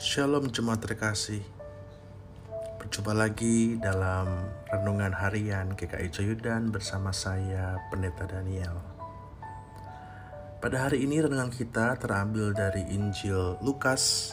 [0.00, 1.44] Shalom jemaat terkasih.
[2.80, 8.80] Berjumpa lagi dalam Renungan Harian GKI Coyudan bersama saya Pendeta Daniel.
[10.56, 14.32] Pada hari ini renungan kita terambil dari Injil Lukas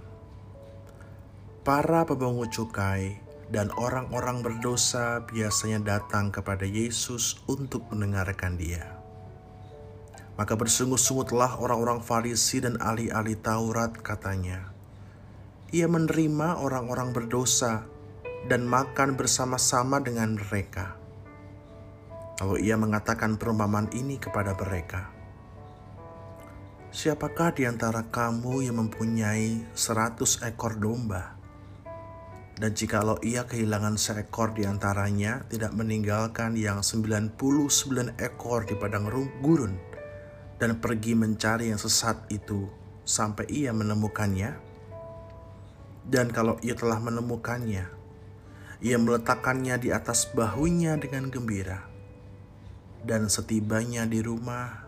[1.60, 8.96] Para pembangun cukai dan orang-orang berdosa biasanya datang kepada Yesus untuk mendengarkan Dia.
[10.36, 14.68] Maka bersungut-sungutlah orang-orang Farisi dan ahli-ahli Taurat, katanya.
[15.72, 17.88] Ia menerima orang-orang berdosa
[18.46, 20.94] dan makan bersama-sama dengan mereka.
[22.44, 25.08] Lalu ia mengatakan perumpamaan ini kepada mereka.
[26.92, 31.35] Siapakah di antara kamu yang mempunyai seratus ekor domba?
[32.56, 37.36] Dan jikalau ia kehilangan seekor di antaranya, tidak meninggalkan yang 99
[38.16, 39.12] ekor di padang
[39.44, 39.76] gurun,
[40.56, 42.64] dan pergi mencari yang sesat itu
[43.04, 44.56] sampai ia menemukannya.
[46.08, 47.92] Dan kalau ia telah menemukannya,
[48.80, 51.84] ia meletakkannya di atas bahunya dengan gembira.
[53.04, 54.86] Dan setibanya di rumah,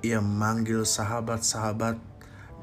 [0.00, 2.00] ia memanggil sahabat-sahabat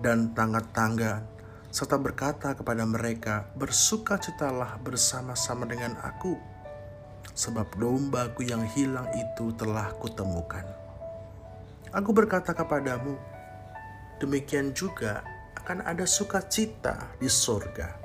[0.02, 1.37] dan tangga-tangga
[1.72, 6.40] serta berkata kepada mereka, Bersukacitalah bersama-sama dengan aku,
[7.36, 10.64] sebab dombaku yang hilang itu telah kutemukan.
[11.92, 13.16] Aku berkata kepadamu,
[14.20, 15.24] demikian juga
[15.60, 17.96] akan ada sukacita di sorga,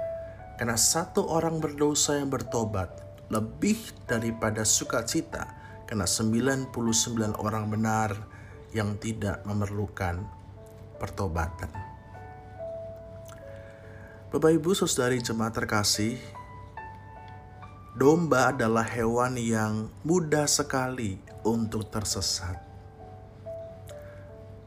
[0.59, 2.91] karena satu orang berdosa yang bertobat
[3.33, 5.49] lebih daripada sukacita,
[5.89, 6.73] karena 99
[7.41, 8.13] orang benar
[8.73, 10.25] yang tidak memerlukan
[11.01, 11.92] pertobatan.
[14.33, 16.17] Bapak Ibu Saudari Jemaat terkasih,
[17.93, 22.57] domba adalah hewan yang mudah sekali untuk tersesat.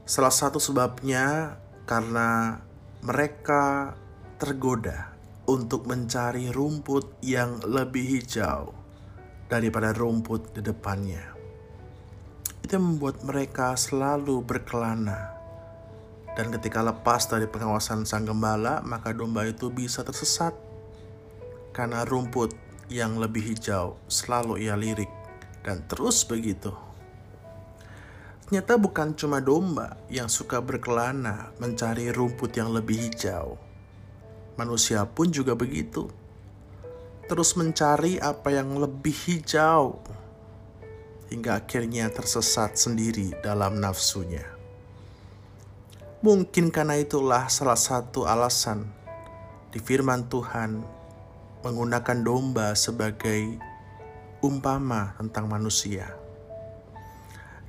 [0.06, 1.58] Salah satu sebabnya
[1.90, 2.62] karena
[3.02, 3.98] mereka
[4.38, 5.18] tergoda
[5.50, 8.70] untuk mencari rumput yang lebih hijau
[9.50, 11.26] daripada rumput di depannya.
[12.62, 15.34] Itu membuat mereka selalu berkelana
[16.36, 20.52] dan ketika lepas dari pengawasan sang gembala, maka domba itu bisa tersesat
[21.72, 22.52] karena rumput
[22.92, 25.10] yang lebih hijau selalu ia lirik
[25.64, 26.76] dan terus begitu.
[28.46, 33.58] Ternyata bukan cuma domba yang suka berkelana mencari rumput yang lebih hijau.
[34.54, 36.06] Manusia pun juga begitu.
[37.26, 39.98] Terus mencari apa yang lebih hijau
[41.34, 44.55] hingga akhirnya tersesat sendiri dalam nafsunya.
[46.24, 48.88] Mungkin karena itulah salah satu alasan
[49.76, 50.80] di firman Tuhan
[51.60, 53.60] menggunakan domba sebagai
[54.40, 56.16] umpama tentang manusia.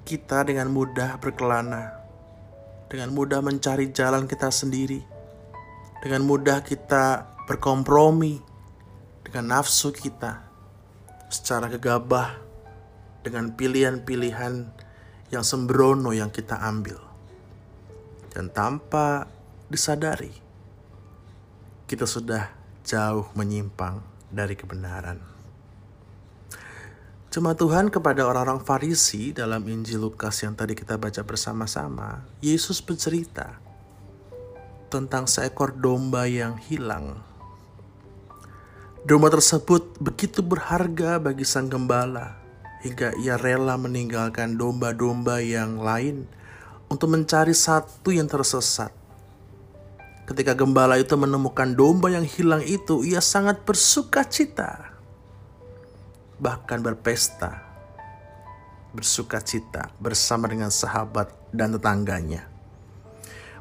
[0.06, 1.98] Kita dengan mudah berkelana,
[2.86, 5.02] dengan mudah mencari jalan kita sendiri,
[5.98, 8.38] dengan mudah kita berkompromi
[9.26, 10.46] dengan nafsu kita
[11.26, 12.38] secara gegabah
[13.26, 14.70] dengan pilihan-pilihan
[15.34, 17.05] yang sembrono yang kita ambil
[18.36, 19.24] dan tanpa
[19.72, 20.44] disadari
[21.88, 22.52] kita sudah
[22.84, 25.16] jauh menyimpang dari kebenaran.
[27.32, 33.56] Cuma Tuhan kepada orang-orang Farisi dalam Injil Lukas yang tadi kita baca bersama-sama, Yesus bercerita
[34.92, 37.22] tentang seekor domba yang hilang.
[39.06, 42.42] Domba tersebut begitu berharga bagi sang gembala
[42.82, 46.26] hingga ia rela meninggalkan domba-domba yang lain
[46.86, 48.90] untuk mencari satu yang tersesat.
[50.26, 54.90] Ketika gembala itu menemukan domba yang hilang itu, ia sangat bersuka cita,
[56.42, 57.62] bahkan berpesta,
[58.90, 62.50] bersuka cita bersama dengan sahabat dan tetangganya.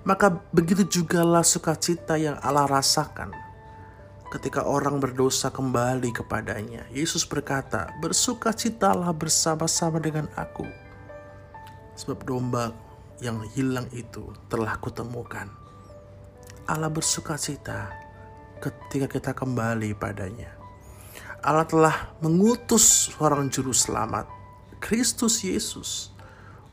[0.06, 3.30] Maka begitu jugalah sukacita yang Allah rasakan
[4.34, 6.86] ketika orang berdosa kembali kepadanya.
[6.90, 10.66] Yesus berkata, bersukacitalah bersama-sama dengan aku.
[11.96, 12.76] Sebab domba
[13.24, 15.48] yang hilang itu telah kutemukan.
[16.68, 17.94] Allah bersuka cita
[18.60, 20.52] ketika kita kembali padanya.
[21.46, 24.26] Allah telah mengutus seorang juru selamat,
[24.82, 26.10] Kristus Yesus,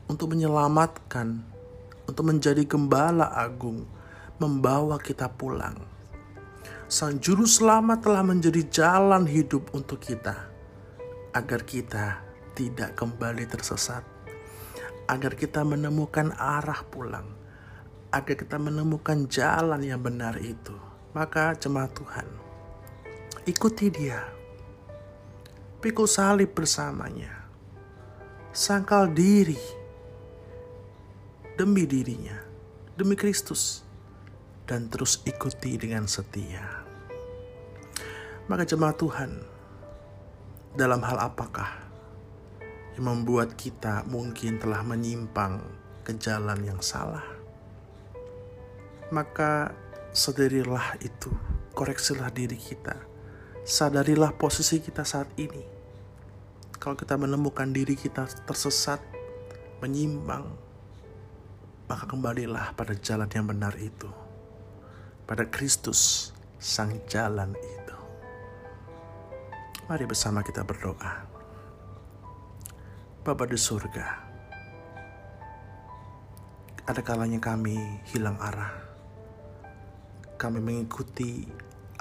[0.09, 1.45] untuk menyelamatkan,
[2.09, 3.85] untuk menjadi gembala agung,
[4.41, 5.77] membawa kita pulang.
[6.89, 10.49] Sang juru selamat telah menjadi jalan hidup untuk kita,
[11.37, 12.25] agar kita
[12.57, 14.12] tidak kembali tersesat
[15.07, 17.27] agar kita menemukan arah pulang,
[18.13, 20.75] agar kita menemukan jalan yang benar itu.
[21.13, 22.27] Maka jemaat Tuhan,
[23.45, 24.31] ikuti dia.
[25.83, 27.43] pikul salib bersamanya,
[28.55, 29.59] sangkal diri
[31.59, 32.39] demi dirinya,
[32.95, 33.83] demi Kristus,
[34.63, 36.87] dan terus ikuti dengan setia.
[38.47, 39.31] Maka jemaat Tuhan,
[40.79, 41.82] dalam hal apakah
[42.97, 45.61] yang membuat kita mungkin telah menyimpang
[46.05, 47.25] ke jalan yang salah?
[49.09, 49.73] Maka
[50.13, 51.29] sadarilah itu,
[51.73, 52.97] koreksilah diri kita,
[53.65, 55.65] sadarilah posisi kita saat ini.
[56.77, 58.99] Kalau kita menemukan diri kita tersesat,
[59.81, 60.45] menyimpang,
[61.89, 64.09] maka kembalilah pada jalan yang benar itu,
[65.27, 66.31] pada Kristus,
[66.63, 67.97] Sang Jalan itu.
[69.91, 71.32] Mari bersama kita berdoa.
[73.23, 74.07] Bapa di surga,
[76.83, 78.75] ada kalanya kami hilang arah.
[80.35, 81.47] Kami mengikuti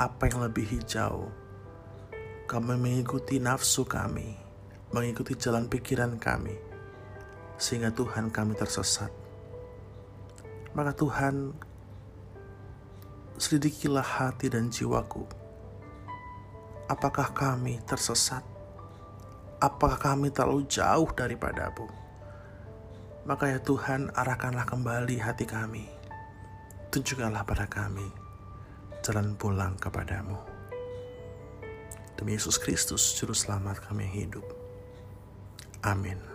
[0.02, 1.30] apa yang lebih hijau.
[2.50, 4.34] Kami mengikuti nafsu kami,
[4.90, 6.58] mengikuti jalan pikiran kami,
[7.54, 9.22] sehingga Tuhan kami tersesat
[10.72, 11.52] maka Tuhan,
[13.36, 15.28] selidikilah hati dan jiwaku.
[16.88, 18.51] Apakah kami tersesat?
[19.62, 21.86] Apakah kami terlalu jauh daripadamu?
[23.22, 25.86] Maka ya Tuhan, arahkanlah kembali hati kami.
[26.90, 28.10] Tunjukkanlah pada kami
[29.06, 30.34] jalan pulang kepadamu.
[32.18, 34.46] Demi Yesus Kristus, Juru Selamat kami yang hidup.
[35.86, 36.31] Amin.